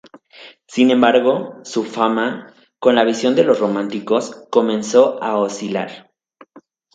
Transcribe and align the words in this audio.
Sin 0.65 0.89
embargo, 0.89 1.59
su 1.63 1.83
fama, 1.83 2.55
con 2.79 2.95
la 2.95 3.03
visión 3.03 3.35
de 3.35 3.43
los 3.43 3.59
románticos, 3.59 4.47
comenzó 4.49 5.21
a 5.21 5.37
oscilar. 5.37 6.09